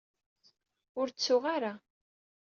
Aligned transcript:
Ur 0.99 1.07
ttuɣ 1.09 1.43
ara. 1.55 1.73